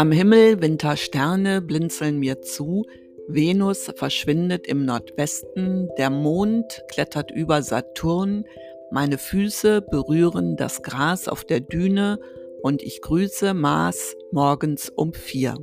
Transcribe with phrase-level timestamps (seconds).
[0.00, 2.86] Am Himmel Wintersterne blinzeln mir zu,
[3.28, 8.46] Venus verschwindet im Nordwesten, der Mond klettert über Saturn,
[8.90, 12.18] meine Füße berühren das Gras auf der Düne
[12.62, 15.58] und ich grüße Mars morgens um vier.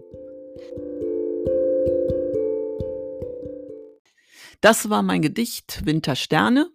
[4.62, 6.70] Das war mein Gedicht Wintersterne.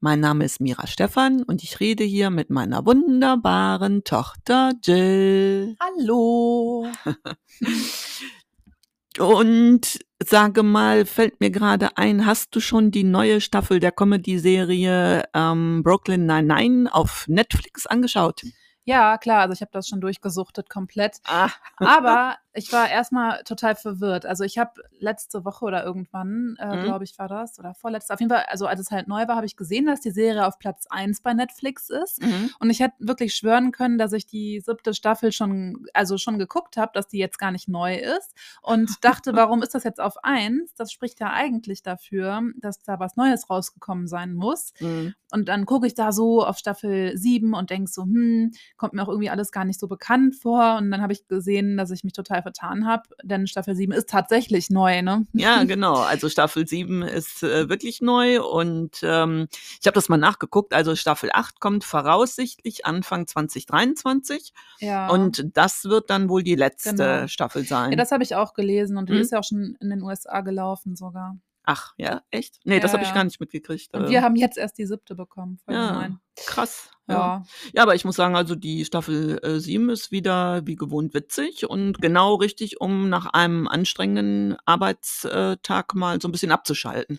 [0.00, 5.74] Mein Name ist Mira Stephan und ich rede hier mit meiner wunderbaren Tochter Jill.
[5.80, 6.86] Hallo.
[9.18, 15.24] und sage mal, fällt mir gerade ein, hast du schon die neue Staffel der Comedy-Serie
[15.34, 18.42] ähm, Brooklyn Nine-Nine auf Netflix angeschaut?
[18.84, 21.16] Ja, klar, also ich habe das schon durchgesuchtet komplett.
[21.26, 21.50] Ah.
[21.78, 24.26] Aber ich war erstmal total verwirrt.
[24.26, 26.82] Also ich habe letzte Woche oder irgendwann, äh, mhm.
[26.84, 29.36] glaube ich, war das, oder vorletzte, auf jeden Fall, also als es halt neu war,
[29.36, 32.22] habe ich gesehen, dass die Serie auf Platz 1 bei Netflix ist.
[32.22, 32.50] Mhm.
[32.58, 36.76] Und ich hätte wirklich schwören können, dass ich die siebte Staffel schon, also schon geguckt
[36.76, 38.34] habe, dass die jetzt gar nicht neu ist.
[38.62, 40.74] Und dachte, warum ist das jetzt auf 1?
[40.74, 44.72] Das spricht ja eigentlich dafür, dass da was Neues rausgekommen sein muss.
[44.80, 45.14] Mhm.
[45.30, 49.02] Und dann gucke ich da so auf Staffel 7 und denke so, hm, kommt mir
[49.02, 50.76] auch irgendwie alles gar nicht so bekannt vor.
[50.78, 54.08] Und dann habe ich gesehen, dass ich mich total vertan habe, denn Staffel 7 ist
[54.08, 55.26] tatsächlich neu, ne?
[55.32, 55.96] Ja, genau.
[55.96, 59.48] Also Staffel 7 ist äh, wirklich neu und ähm,
[59.80, 60.72] ich habe das mal nachgeguckt.
[60.72, 64.52] Also Staffel 8 kommt voraussichtlich Anfang 2023.
[64.80, 65.08] Ja.
[65.08, 67.26] Und das wird dann wohl die letzte genau.
[67.26, 67.90] Staffel sein.
[67.90, 69.20] Ja, das habe ich auch gelesen und die mhm.
[69.20, 71.36] ist ja auch schon in den USA gelaufen sogar.
[71.64, 72.60] Ach, ja, echt?
[72.64, 73.92] Nee, das habe ich gar nicht mitgekriegt.
[73.94, 75.60] Und wir haben jetzt erst die siebte bekommen.
[75.68, 76.18] ja, gemein.
[76.34, 76.90] krass.
[77.08, 77.44] Ja.
[77.72, 77.82] ja.
[77.82, 82.00] aber ich muss sagen, also die Staffel äh, 7 ist wieder wie gewohnt witzig und
[82.00, 87.18] genau richtig, um nach einem anstrengenden Arbeitstag mal so ein bisschen abzuschalten.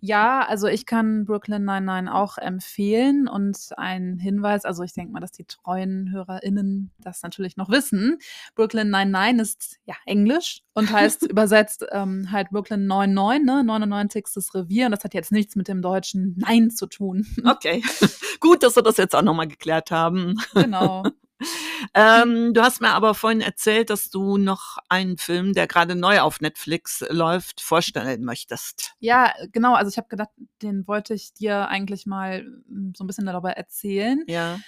[0.00, 5.20] Ja, also ich kann Brooklyn 99 auch empfehlen und ein Hinweis, also ich denke mal,
[5.20, 8.18] dass die treuen HörerInnen das natürlich noch wissen.
[8.54, 14.24] Brooklyn 99 ist ja Englisch und heißt übersetzt ähm, halt Brooklyn 99, ne, 99.
[14.54, 17.26] Revier und das hat jetzt nichts mit dem deutschen Nein zu tun.
[17.44, 17.82] Okay,
[18.40, 20.36] gut, dass wir das jetzt auch nochmal geklärt haben.
[20.54, 21.04] Genau.
[21.94, 26.20] ähm, du hast mir aber vorhin erzählt, dass du noch einen Film, der gerade neu
[26.20, 28.94] auf Netflix läuft, vorstellen möchtest.
[29.00, 29.74] Ja, genau.
[29.74, 30.30] Also ich habe gedacht,
[30.62, 34.22] den wollte ich dir eigentlich mal hm, so ein bisschen darüber erzählen.
[34.26, 34.58] Ja.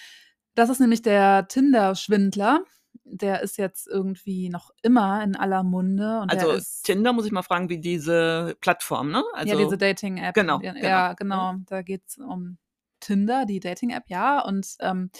[0.54, 2.64] Das ist nämlich der Tinder-Schwindler
[3.04, 6.24] der ist jetzt irgendwie noch immer in aller Munde.
[6.28, 9.22] also Tinder muss ich mal fragen, wie diese Plattform, ne?
[9.34, 10.34] Also, ja, diese Dating-App.
[10.34, 10.86] Genau, ja, genau.
[10.86, 11.54] Ja, genau.
[11.66, 12.58] Da geht es um
[13.00, 14.40] Tinder, die Dating-App, ja.
[14.40, 15.10] Und ähm,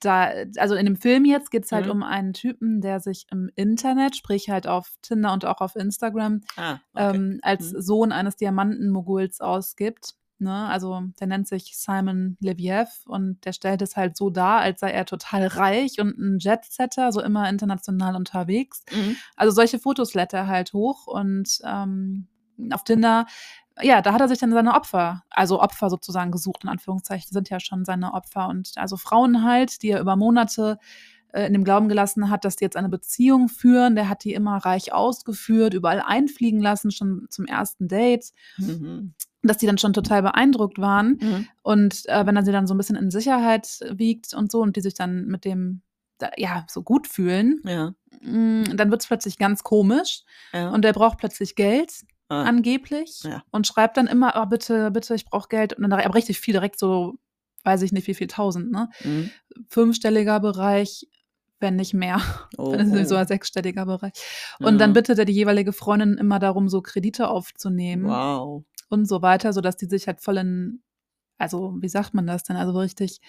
[0.00, 1.92] da, also in dem Film jetzt geht es halt mhm.
[1.92, 6.40] um einen Typen, der sich im Internet, sprich halt auf Tinder und auch auf Instagram,
[6.56, 7.16] ah, okay.
[7.16, 7.80] ähm, als mhm.
[7.80, 10.14] Sohn eines Diamantenmoguls ausgibt.
[10.38, 10.66] Ne?
[10.68, 14.90] Also der nennt sich Simon Leviev und der stellt es halt so dar, als sei
[14.90, 18.82] er total reich und ein Jetsetter, so immer international unterwegs.
[18.90, 19.16] Mhm.
[19.36, 22.26] Also solche Fotos lädt er halt hoch und ähm,
[22.72, 23.26] auf Tinder
[23.82, 27.34] ja, da hat er sich dann seine Opfer, also Opfer sozusagen gesucht, in Anführungszeichen, die
[27.34, 28.48] sind ja schon seine Opfer.
[28.48, 30.78] Und also Frauen halt, die er über Monate
[31.32, 33.94] äh, in dem Glauben gelassen hat, dass die jetzt eine Beziehung führen.
[33.94, 38.32] Der hat die immer reich ausgeführt, überall einfliegen lassen, schon zum ersten Date.
[38.58, 39.14] Mhm.
[39.42, 41.18] Dass die dann schon total beeindruckt waren.
[41.20, 41.48] Mhm.
[41.62, 44.76] Und äh, wenn er sie dann so ein bisschen in Sicherheit wiegt und so und
[44.76, 45.82] die sich dann mit dem
[46.36, 47.94] ja, so gut fühlen, ja.
[48.20, 50.68] Mm, dann wird es plötzlich ganz komisch ja.
[50.68, 52.44] und er braucht plötzlich Geld ah.
[52.44, 53.42] angeblich ja.
[53.50, 55.74] und schreibt dann immer, oh, bitte, bitte, ich brauche Geld.
[55.74, 57.18] Und dann aber richtig viel, direkt so,
[57.64, 58.88] weiß ich nicht, wie viel tausend, ne?
[59.04, 59.30] Mhm.
[59.68, 61.06] Fünfstelliger Bereich,
[61.58, 62.22] wenn nicht mehr.
[62.56, 64.12] Oh, wenn es so ein sechsstelliger Bereich.
[64.60, 64.78] Und ja.
[64.78, 68.06] dann bittet er die jeweilige Freundin immer darum, so Kredite aufzunehmen.
[68.06, 68.64] Wow.
[68.88, 70.82] Und so weiter, sodass die sich halt voll in,
[71.36, 72.56] also wie sagt man das denn?
[72.56, 73.20] Also richtig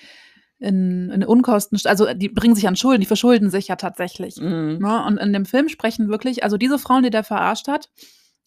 [0.62, 4.38] in, in Unkosten, also die bringen sich an Schulden, die verschulden sich ja tatsächlich.
[4.38, 4.78] Mhm.
[4.80, 5.04] Ne?
[5.06, 7.90] Und in dem Film sprechen wirklich, also diese Frauen, die der verarscht hat,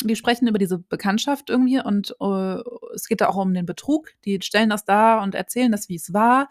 [0.02, 2.62] die sprechen über diese Bekanntschaft irgendwie und uh,
[2.94, 4.10] es geht da auch um den Betrug.
[4.24, 6.48] Die stellen das da und erzählen das, wie es war.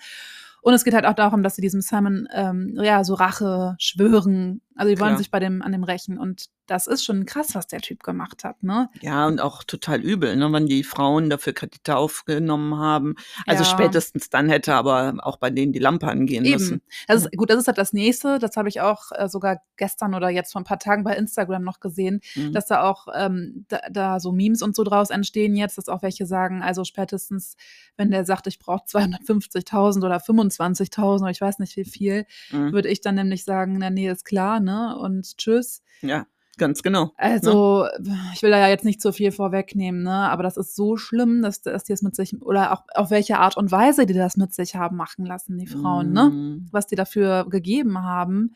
[0.61, 4.61] Und es geht halt auch darum, dass sie diesem Simon ähm, ja so Rache schwören.
[4.75, 5.17] Also die wollen Klar.
[5.17, 8.43] sich bei dem an dem rächen und das ist schon krass, was der Typ gemacht
[8.43, 8.89] hat, ne?
[9.01, 13.15] Ja, und auch total übel, ne, wenn die Frauen dafür Kredite aufgenommen haben.
[13.45, 13.69] Also ja.
[13.69, 16.53] spätestens dann hätte aber auch bei denen die Lampe angehen Eben.
[16.53, 16.81] müssen.
[17.07, 18.39] Das ist, gut, das ist halt das nächste.
[18.39, 21.63] Das habe ich auch äh, sogar gestern oder jetzt vor ein paar Tagen bei Instagram
[21.63, 22.53] noch gesehen, mhm.
[22.53, 26.01] dass da auch ähm, da, da, so Memes und so draus entstehen jetzt, dass auch
[26.01, 27.57] welche sagen, also spätestens,
[27.97, 32.71] wenn der sagt, ich brauche 250.000 oder 25.000 oder ich weiß nicht wie viel, mhm.
[32.71, 34.97] würde ich dann nämlich sagen, na nee, ist klar, ne?
[34.97, 35.81] Und tschüss.
[36.01, 36.25] Ja.
[36.57, 37.11] Ganz genau.
[37.17, 38.19] Also, ne?
[38.35, 40.29] ich will da ja jetzt nicht zu viel vorwegnehmen, ne?
[40.29, 43.39] Aber das ist so schlimm, dass, dass die es mit sich, oder auch auf welche
[43.39, 46.13] Art und Weise die das mit sich haben machen lassen, die Frauen, mm.
[46.13, 46.29] ne?
[46.29, 46.67] Mhm.
[46.71, 48.53] Was die dafür gegeben haben,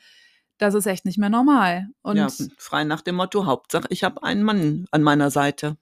[0.59, 1.87] das ist echt nicht mehr normal.
[2.03, 2.27] Und ja,
[2.57, 5.77] frei nach dem Motto, Hauptsache, ich habe einen Mann an meiner Seite.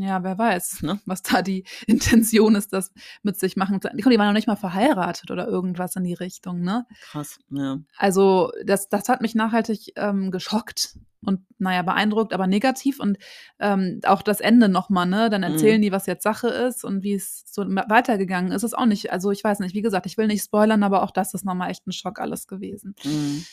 [0.00, 0.98] Ja, wer weiß, ne?
[1.04, 2.90] was da die Intention ist, das
[3.22, 3.90] mit sich machen zu.
[3.94, 6.86] Die waren noch nicht mal verheiratet oder irgendwas in die Richtung, ne?
[7.02, 7.78] Krass, ja.
[7.98, 12.98] Also, das, das hat mich nachhaltig ähm, geschockt und, naja, beeindruckt, aber negativ.
[12.98, 13.18] Und
[13.58, 15.28] ähm, auch das Ende nochmal, ne?
[15.28, 15.82] Dann erzählen mhm.
[15.82, 18.62] die, was jetzt Sache ist und wie es so weitergegangen ist.
[18.62, 21.10] Ist auch nicht, also ich weiß nicht, wie gesagt, ich will nicht spoilern, aber auch
[21.10, 22.94] das ist nochmal echt ein Schock alles gewesen.
[23.04, 23.44] Mhm.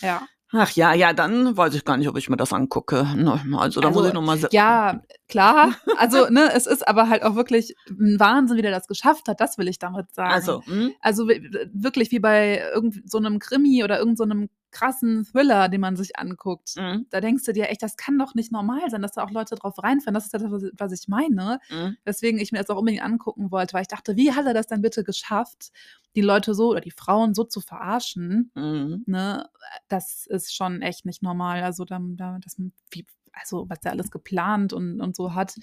[0.00, 0.22] Ja.
[0.52, 3.04] Ach ja, ja, dann weiß ich gar nicht, ob ich mir das angucke.
[3.16, 4.38] Ne, also da also, muss ich nochmal.
[4.52, 5.74] Ja, klar.
[5.98, 9.40] Also, ne, es ist aber halt auch wirklich ein Wahnsinn, wie der das geschafft hat.
[9.40, 10.30] Das will ich damit sagen.
[10.30, 10.92] Also, hm?
[11.00, 15.96] also wirklich wie bei irgend so einem Krimi oder irgendeinem so krassen Thriller, den man
[15.96, 16.74] sich anguckt.
[16.76, 17.06] Mhm.
[17.10, 19.54] Da denkst du dir echt, das kann doch nicht normal sein, dass da auch Leute
[19.54, 20.14] drauf reinfallen.
[20.14, 21.60] Das ist das, was ich meine.
[21.70, 21.96] Mhm.
[22.04, 24.66] Weswegen ich mir das auch unbedingt angucken wollte, weil ich dachte, wie hat er das
[24.66, 25.70] denn bitte geschafft,
[26.14, 28.50] die Leute so oder die Frauen so zu verarschen?
[28.54, 29.04] Mhm.
[29.06, 29.48] Ne?
[29.88, 31.62] Das ist schon echt nicht normal.
[31.62, 32.56] Also, da, da, das,
[32.90, 35.56] wie, also was er alles geplant und, und so hat.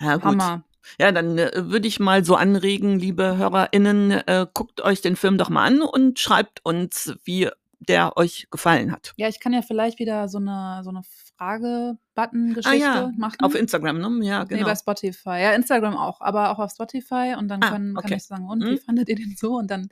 [0.00, 0.22] Ja.
[0.22, 0.64] Hammer.
[0.98, 5.38] Ja, dann äh, würde ich mal so anregen, liebe HörerInnen, äh, guckt euch den Film
[5.38, 7.48] doch mal an und schreibt uns, wie
[7.88, 9.12] der euch gefallen hat.
[9.16, 11.02] Ja, ich kann ja vielleicht wieder so eine, so eine
[11.36, 13.12] Frage-Button-Geschichte ah, ja.
[13.16, 13.40] machen.
[13.40, 14.24] Auf Instagram, ne?
[14.26, 14.60] Ja, genau.
[14.60, 15.40] Nee, bei Spotify.
[15.40, 17.34] Ja, Instagram auch, aber auch auf Spotify.
[17.38, 18.08] Und dann ah, können, okay.
[18.08, 18.70] kann ich sagen, und hm?
[18.70, 19.54] wie fandet ihr den so?
[19.56, 19.88] Und dann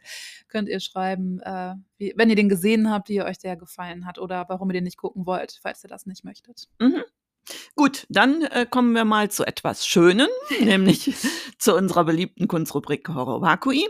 [0.49, 4.19] könnt ihr schreiben, äh, wie, wenn ihr den gesehen habt, wie euch der gefallen hat
[4.19, 6.69] oder warum ihr den nicht gucken wollt, falls ihr das nicht möchtet.
[6.79, 7.03] Mhm.
[7.75, 10.29] Gut, dann äh, kommen wir mal zu etwas Schönen,
[10.61, 11.15] nämlich
[11.59, 13.89] zu unserer beliebten Kunstrubrik Horror Vakui.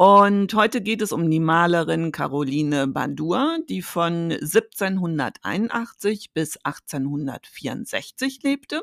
[0.00, 8.80] Und heute geht es um die Malerin Caroline Badur, die von 1781 bis 1864 lebte.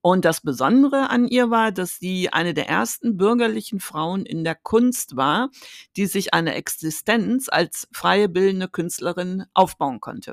[0.00, 4.56] Und das Besondere an ihr war, dass sie eine der ersten bürgerlichen Frauen in der
[4.56, 5.50] Kunst war,
[5.96, 10.32] die sich eine Existenz als freie bildende Künstlerin aufbauen konnte.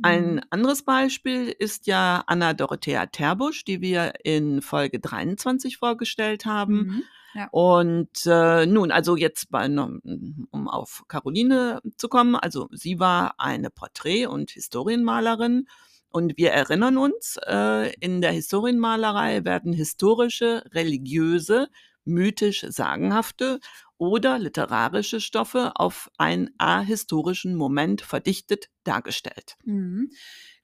[0.00, 0.42] Ein mhm.
[0.48, 6.76] anderes Beispiel ist ja Anna Dorothea Terbusch, die wir in Folge 23 vorgestellt haben.
[6.76, 7.02] Mhm.
[7.34, 7.48] Ja.
[7.50, 13.70] Und äh, nun, also jetzt bei, um auf Caroline zu kommen, also sie war eine
[13.70, 15.66] Porträt- und Historienmalerin.
[16.10, 21.68] Und wir erinnern uns, äh, in der Historienmalerei werden historische, religiöse,
[22.04, 23.58] mythisch sagenhafte
[23.98, 29.56] oder literarische Stoffe auf einen ahistorischen Moment verdichtet dargestellt.
[29.64, 30.10] Mhm.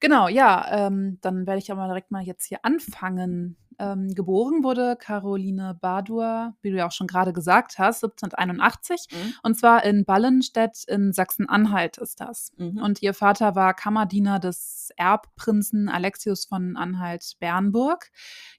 [0.01, 4.97] Genau, ja, ähm, dann werde ich aber direkt mal jetzt hier anfangen ähm, geboren wurde
[4.97, 9.07] Caroline Badur, wie du ja auch schon gerade gesagt hast, 1781.
[9.11, 9.35] Mhm.
[9.43, 12.53] Und zwar in Ballenstedt in Sachsen-Anhalt ist das.
[12.59, 12.79] Mhm.
[12.79, 18.11] Und ihr Vater war Kammerdiener des Erbprinzen Alexius von Anhalt-Bernburg.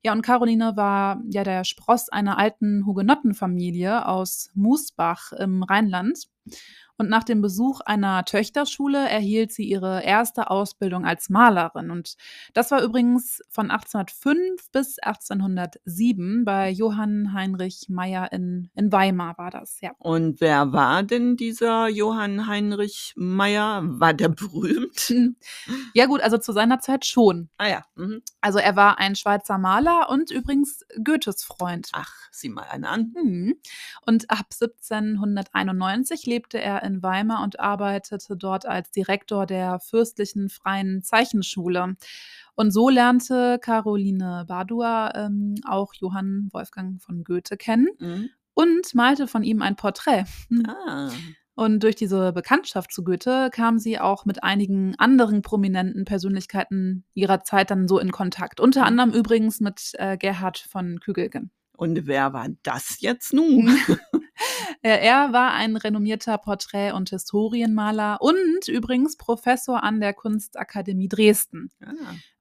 [0.03, 6.27] Ja, und Caroline war ja der Spross einer alten Hugenottenfamilie aus Musbach im Rheinland
[7.01, 11.89] und nach dem Besuch einer Töchterschule erhielt sie ihre erste Ausbildung als Malerin.
[11.89, 12.15] Und
[12.53, 19.49] das war übrigens von 1805 bis 1807 bei Johann Heinrich Meyer in, in Weimar war
[19.49, 19.93] das, ja.
[19.97, 23.81] Und wer war denn dieser Johann Heinrich Meyer?
[23.83, 25.11] War der berühmt?
[25.93, 27.49] Ja gut, also zu seiner Zeit schon.
[27.57, 27.83] Ah ja.
[27.95, 28.21] Mhm.
[28.39, 31.89] Also er war ein Schweizer Maler und übrigens Goethes Freund.
[31.93, 33.13] Ach, sieh mal einen an.
[33.15, 33.55] Mhm.
[34.05, 40.49] Und ab 1791 lebte er in in Weimar und arbeitete dort als Direktor der Fürstlichen
[40.49, 41.95] Freien Zeichenschule.
[42.55, 48.29] Und so lernte Caroline Badua ähm, auch Johann Wolfgang von Goethe kennen mhm.
[48.53, 50.25] und malte von ihm ein Porträt.
[50.67, 51.09] Ah.
[51.55, 57.43] Und durch diese Bekanntschaft zu Goethe kam sie auch mit einigen anderen prominenten Persönlichkeiten ihrer
[57.43, 58.59] Zeit dann so in Kontakt.
[58.59, 58.87] Unter mhm.
[58.87, 61.51] anderem übrigens mit äh, Gerhard von Kügelgen.
[61.75, 63.69] Und wer war das jetzt nun?
[64.89, 71.69] er war ein renommierter Porträt- und Historienmaler und übrigens Professor an der Kunstakademie Dresden.
[71.83, 71.91] Ah.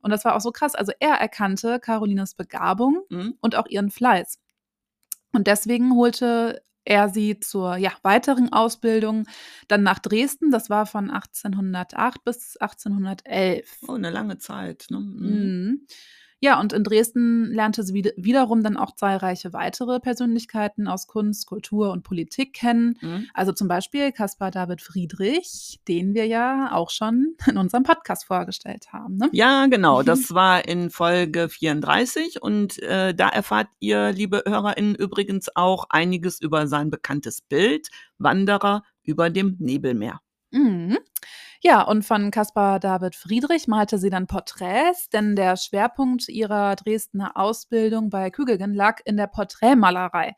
[0.00, 0.74] Und das war auch so krass.
[0.74, 3.34] Also er erkannte Carolines Begabung mhm.
[3.40, 4.38] und auch ihren Fleiß.
[5.32, 9.26] Und deswegen holte er sie zur ja, weiteren Ausbildung
[9.68, 10.50] dann nach Dresden.
[10.50, 13.78] Das war von 1808 bis 1811.
[13.86, 14.86] Oh, eine lange Zeit.
[14.90, 14.98] Ne?
[14.98, 15.28] Mhm.
[15.28, 15.86] Mhm.
[16.42, 21.92] Ja, und in Dresden lernte sie wiederum dann auch zahlreiche weitere Persönlichkeiten aus Kunst, Kultur
[21.92, 22.96] und Politik kennen.
[23.02, 23.26] Mhm.
[23.34, 28.90] Also zum Beispiel Caspar David Friedrich, den wir ja auch schon in unserem Podcast vorgestellt
[28.90, 29.16] haben.
[29.16, 29.28] Ne?
[29.32, 30.02] Ja, genau.
[30.02, 36.40] Das war in Folge 34 und äh, da erfahrt ihr, liebe HörerInnen, übrigens auch einiges
[36.40, 40.20] über sein bekanntes Bild Wanderer über dem Nebelmeer.
[40.52, 40.98] Mhm.
[41.62, 47.36] Ja, und von Caspar David Friedrich malte sie dann Porträts, denn der Schwerpunkt ihrer Dresdner
[47.36, 50.34] Ausbildung bei Kügelgen lag in der Porträtmalerei.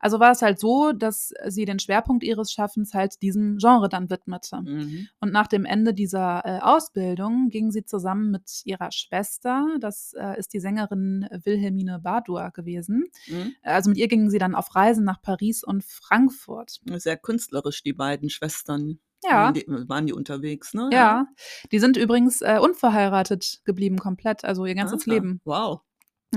[0.00, 4.10] Also war es halt so, dass sie den Schwerpunkt ihres Schaffens halt diesem Genre dann
[4.10, 4.60] widmete.
[4.62, 5.08] Mhm.
[5.20, 10.38] Und nach dem Ende dieser äh, Ausbildung ging sie zusammen mit ihrer Schwester, das äh,
[10.38, 13.04] ist die Sängerin Wilhelmine Badur gewesen.
[13.28, 13.54] Mhm.
[13.62, 16.80] Also mit ihr gingen sie dann auf Reisen nach Paris und Frankfurt.
[16.96, 18.98] Sehr künstlerisch, die beiden Schwestern.
[19.24, 19.44] Ja.
[19.44, 20.90] Waren die, waren die unterwegs, ne?
[20.92, 21.26] Ja,
[21.72, 25.40] die sind übrigens äh, unverheiratet geblieben komplett, also ihr ganzes Ah, Leben.
[25.44, 25.80] Wow.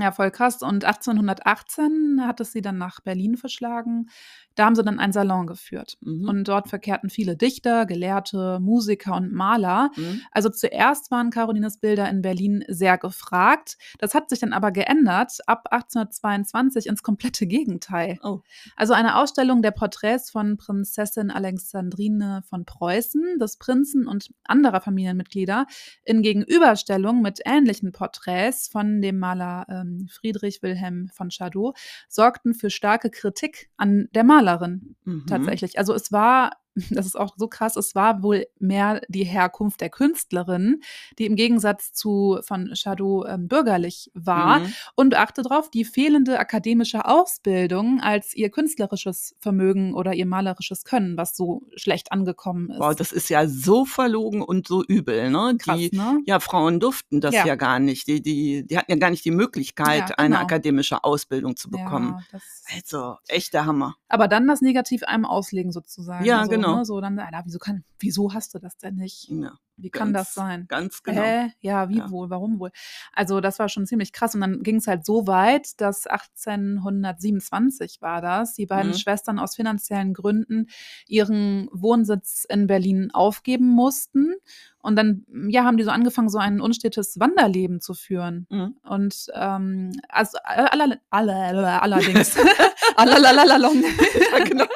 [0.00, 0.62] Ja, voll krass.
[0.62, 4.08] Und 1818 hat es sie dann nach Berlin verschlagen.
[4.54, 5.98] Da haben sie dann einen Salon geführt.
[6.00, 6.28] Mhm.
[6.28, 9.90] Und dort verkehrten viele Dichter, Gelehrte, Musiker und Maler.
[9.96, 10.22] Mhm.
[10.32, 13.78] Also zuerst waren Carolines Bilder in Berlin sehr gefragt.
[13.98, 18.18] Das hat sich dann aber geändert ab 1822 ins komplette Gegenteil.
[18.22, 18.40] Oh.
[18.76, 25.66] Also eine Ausstellung der Porträts von Prinzessin Alexandrine von Preußen, des Prinzen und anderer Familienmitglieder
[26.04, 31.76] in Gegenüberstellung mit ähnlichen Porträts von dem Maler ähm, Friedrich Wilhelm von Chardot
[32.08, 35.24] sorgten für starke Kritik an der Malerin Mhm.
[35.26, 35.78] tatsächlich.
[35.78, 36.52] Also es war,
[36.90, 40.80] das ist auch so krass, es war wohl mehr die Herkunft der Künstlerin,
[41.18, 44.72] die im Gegensatz zu von Chardot ähm, bürgerlich war Mhm.
[44.96, 51.16] und achte darauf, die fehlende akademische Ausbildung als ihr künstlerisches Vermögen oder ihr malerisches Können,
[51.16, 52.78] was so schlecht angekommen ist.
[52.80, 55.56] Wow, das ist ja so verlogen und so übel, ne?
[55.58, 56.20] krass, Die, ne?
[56.26, 57.54] ja, Frauen durften das ja, Ja.
[57.56, 58.06] gar nicht.
[58.06, 60.40] Die, die, die hatten ja gar nicht die Möglichkeit, Ja, eine genau.
[60.46, 62.16] akademische Ausbildung zu bekommen.
[62.32, 62.38] Ja,
[62.76, 63.94] Also, echter Hammer.
[64.08, 66.24] aber dann das Negativ einem auslegen sozusagen.
[66.24, 66.67] Ja, also, genau.
[66.76, 69.28] Ne, so dann, Alter, wieso kann, wieso hast du das denn nicht?
[69.30, 70.66] Ja, Wie kann ganz, das sein?
[70.68, 71.22] Ganz genau.
[71.22, 71.52] Hä?
[71.60, 72.10] Ja, wie Ja.
[72.10, 72.30] wohl?
[72.30, 72.70] Warum wohl?
[73.12, 74.34] Also das war schon ziemlich krass.
[74.34, 78.96] Und dann ging es halt so weit, dass 1827 war das, die beiden Mhm.
[78.96, 80.66] Schwestern aus finanziellen Gründen
[81.06, 84.34] ihren Wohnsitz in Berlin aufgeben mussten.
[84.80, 88.46] Und dann, ja, haben die so angefangen, so ein unstetes Wanderleben zu führen.
[88.48, 88.76] Mhm.
[88.82, 92.36] Und ähm, also aller, aller, allerdings.
[92.96, 93.82] Allalalalong.
[94.38, 94.66] Ja, genau.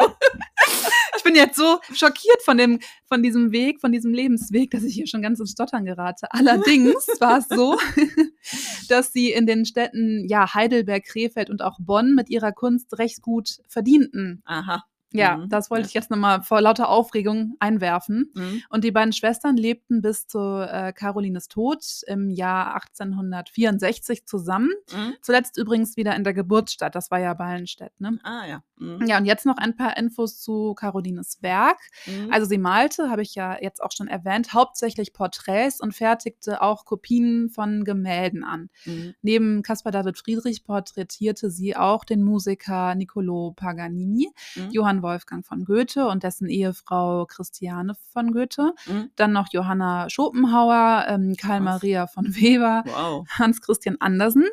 [1.23, 4.95] Ich bin jetzt so schockiert von dem, von diesem Weg, von diesem Lebensweg, dass ich
[4.95, 6.27] hier schon ganz ins Stottern gerate.
[6.31, 7.79] Allerdings war es so,
[8.89, 13.23] dass sie in den Städten, ja, Heidelberg, Krefeld und auch Bonn mit ihrer Kunst recht
[13.23, 14.43] gut verdienten.
[14.47, 14.83] Aha.
[15.13, 15.49] Ja, Mhm.
[15.49, 18.31] das wollte ich jetzt nochmal vor lauter Aufregung einwerfen.
[18.35, 18.63] Mhm.
[18.69, 24.71] Und die beiden Schwestern lebten bis zu äh, Carolines Tod im Jahr 1864 zusammen.
[24.93, 25.15] Mhm.
[25.23, 28.19] Zuletzt übrigens wieder in der Geburtsstadt, das war ja Ballenstedt, ne?
[28.23, 28.63] Ah, ja.
[28.77, 29.07] Mhm.
[29.07, 31.79] Ja, und jetzt noch ein paar Infos zu Carolines Werk.
[32.07, 32.33] Mhm.
[32.33, 36.85] Also sie malte, habe ich ja jetzt auch schon erwähnt, hauptsächlich Porträts und fertigte auch
[36.85, 38.71] Kopien von Gemälden an.
[38.85, 39.15] Mhm.
[39.23, 44.71] Neben Caspar David Friedrich porträtierte sie auch den Musiker Niccolo Paganini, Mhm.
[45.03, 49.11] Wolfgang von Goethe und dessen Ehefrau Christiane von Goethe, Mhm.
[49.17, 51.65] dann noch Johanna Schopenhauer, ähm, Karl Krass.
[51.65, 53.27] Maria von Weber, Wow.
[53.39, 54.45] Hans Christian Andersen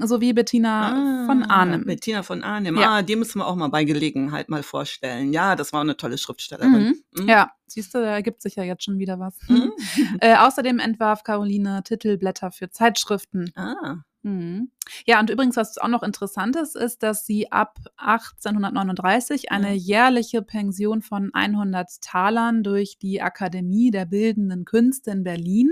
[0.00, 1.84] sowie Bettina von Ah, Arnim.
[1.84, 2.76] Bettina von Arnim.
[2.78, 2.90] Ja.
[2.96, 5.32] Ah, die müssen wir auch mal bei Gelegenheit mal vorstellen.
[5.32, 6.70] Ja, das war eine tolle Schriftstellerin.
[6.72, 7.22] Mhm.
[7.22, 7.28] Mhm.
[7.28, 9.36] Ja, siehst du, da ergibt sich ja jetzt schon wieder was.
[9.48, 9.72] Mhm.
[10.20, 13.52] Äh, außerdem entwarf Caroline Titelblätter für Zeitschriften.
[13.56, 13.98] Ah.
[14.24, 14.70] Mhm.
[15.06, 19.74] Ja, und übrigens, was auch noch interessant ist, ist, dass sie ab 1839 eine Ja.
[19.74, 25.70] jährliche Pension von 100 Talern durch die Akademie der Bildenden Künste in Berlin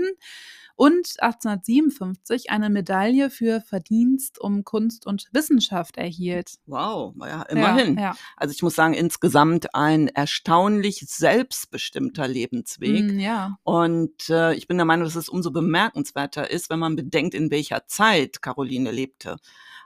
[0.75, 6.55] und 1857 eine Medaille für Verdienst um Kunst und Wissenschaft erhielt.
[6.65, 7.95] Wow, ja, immerhin.
[7.95, 8.15] Ja, ja.
[8.37, 13.11] Also ich muss sagen, insgesamt ein erstaunlich selbstbestimmter Lebensweg.
[13.11, 13.57] Mm, ja.
[13.63, 17.51] Und äh, ich bin der Meinung, dass es umso bemerkenswerter ist, wenn man bedenkt, in
[17.51, 19.37] welcher Zeit Caroline lebte.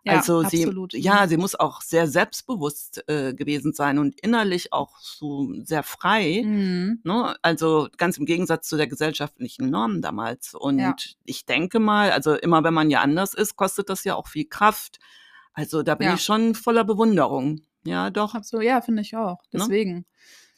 [0.07, 0.93] Ja, also sie, absolut.
[0.93, 6.43] ja, sie muss auch sehr selbstbewusst äh, gewesen sein und innerlich auch so sehr frei.
[6.45, 7.01] Mhm.
[7.03, 7.35] Ne?
[7.41, 10.53] Also ganz im Gegensatz zu der gesellschaftlichen Norm damals.
[10.53, 10.95] Und Ja.
[11.25, 14.45] ich denke mal, also immer wenn man ja anders ist, kostet das ja auch viel
[14.45, 14.99] Kraft.
[15.53, 16.13] Also da bin Ja.
[16.15, 17.61] ich schon voller Bewunderung.
[17.85, 18.35] Ja, doch.
[18.35, 19.39] Absolut, ja, finde ich auch.
[19.51, 19.59] Ne?
[19.59, 20.05] Deswegen,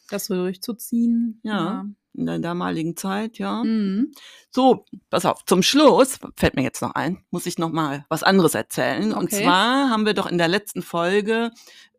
[0.10, 1.40] das so durchzuziehen.
[1.44, 1.86] Ja.
[2.16, 3.64] In der damaligen Zeit, ja.
[3.64, 4.12] Mhm.
[4.50, 8.24] So, pass auf, zum Schluss, fällt mir jetzt noch ein, muss ich noch mal was
[8.24, 9.14] anderes erzählen.
[9.14, 9.44] Und Okay.
[9.44, 11.52] zwar haben wir doch in der letzten Folge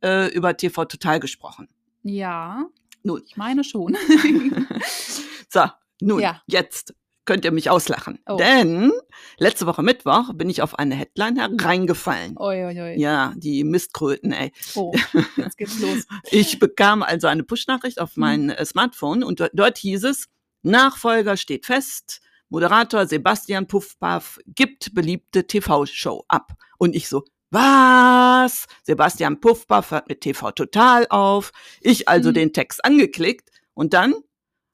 [0.02, 1.68] äh, über TV Total gesprochen.
[2.02, 2.66] Ja,
[3.02, 3.96] Nun, ich meine schon.
[5.48, 5.64] so,
[6.00, 6.42] nun, Ja.
[6.46, 6.94] jetzt
[7.30, 8.18] könnt ihr mich auslachen.
[8.26, 8.36] Oh.
[8.38, 8.90] Denn
[9.38, 12.36] letzte Woche Mittwoch bin ich auf eine Headline hereingefallen.
[12.36, 12.94] Oi, oi, oi.
[12.98, 14.50] Ja, die Mistkröten, ey.
[14.74, 14.92] Oh,
[15.36, 16.06] jetzt geht's los.
[16.32, 18.20] Ich bekam also eine Push-Nachricht auf Mhm.
[18.20, 20.26] mein äh, Smartphone und dort, dort hieß es,
[20.62, 26.54] Nachfolger steht fest, Moderator Sebastian Puffpaff gibt beliebte TV-Show ab.
[26.78, 27.22] Und ich so,
[27.52, 28.66] was?
[28.82, 31.52] Sebastian Puffpaff hört mit TV Total auf.
[31.80, 32.34] Ich also Mhm.
[32.34, 34.14] den Text angeklickt und dann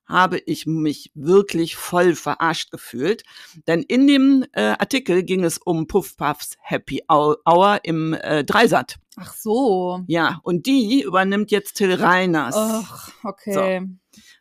[0.06, 3.22] habe ich mich wirklich voll verarscht gefühlt.
[3.66, 8.98] Denn in dem äh, Artikel ging es um Puffpuffs Happy Hour im äh, Dreisat.
[9.18, 10.02] Ach so.
[10.06, 12.54] Ja, und die übernimmt jetzt Till Reiners.
[12.56, 13.82] Ach, okay.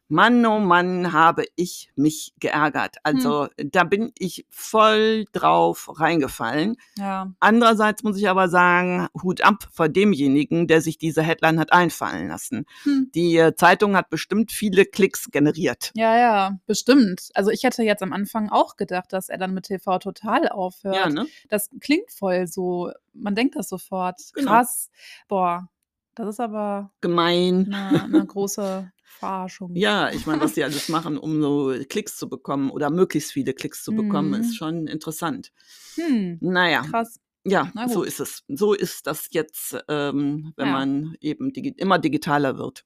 [0.07, 2.97] Mann, oh Mann, habe ich mich geärgert.
[3.03, 3.71] Also Hm.
[3.71, 6.75] da bin ich voll drauf reingefallen.
[6.97, 7.33] Ja.
[7.39, 12.27] Andererseits muss ich aber sagen, Hut ab vor demjenigen, der sich diese Headline hat einfallen
[12.27, 12.65] lassen.
[12.83, 13.09] Hm.
[13.15, 15.91] Die äh, Zeitung hat bestimmt viele Klicks generiert.
[15.95, 17.29] Ja, ja, bestimmt.
[17.33, 20.95] Also ich hätte jetzt am Anfang auch gedacht, dass er dann mit TV total aufhört.
[20.95, 21.25] Ja, ne?
[21.49, 24.19] Das klingt voll so, man denkt das sofort.
[24.33, 24.51] Genau.
[24.51, 24.89] Krass.
[25.27, 25.67] Boah,
[26.15, 27.73] das ist aber Gemein.
[27.73, 29.75] eine, eine große Verarschung.
[29.75, 33.53] Ja, ich meine, was die alles machen, um so Klicks zu bekommen oder möglichst viele
[33.53, 34.35] Klicks zu bekommen, Mhm.
[34.41, 35.51] ist schon interessant.
[35.97, 37.19] Hm, Naja, krass.
[37.45, 38.43] ja, Na so ist es.
[38.47, 40.73] So ist das jetzt, ähm, wenn Ja.
[40.73, 42.85] man eben digi immer digitaler wird.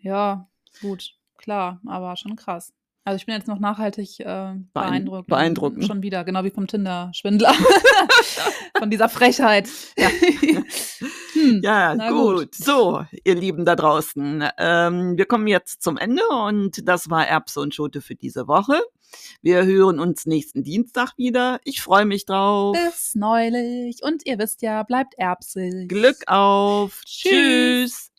[0.00, 0.48] Ja,
[0.80, 2.72] gut, klar, aber schon krass.
[3.06, 5.28] Also ich bin jetzt noch nachhaltig äh, beeindruckt.
[5.28, 5.86] beeindruckt, ne?
[5.86, 7.54] Schon wieder, genau wie vom Tinder-Schwindler.
[8.78, 9.68] Von dieser Frechheit.
[9.96, 10.08] Ja.
[11.32, 11.60] hm.
[11.62, 12.36] Ja, gut.
[12.36, 12.54] gut.
[12.56, 14.44] So, ihr Lieben da draußen.
[14.58, 18.82] Ähm, wir kommen jetzt zum Ende und das war Erbse und Schote für diese Woche.
[19.40, 21.60] Wir hören uns nächsten Dienstag wieder.
[21.62, 22.76] Ich freue mich drauf.
[22.76, 24.02] Bis neulich.
[24.02, 25.88] Und ihr wisst ja, bleibt erbsig.
[25.88, 27.02] Glück auf.
[27.04, 27.30] Tschüss.
[27.30, 28.12] Tschüss.